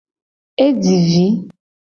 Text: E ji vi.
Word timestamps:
E 0.65 0.67
ji 0.81 0.95
vi. 1.07 1.23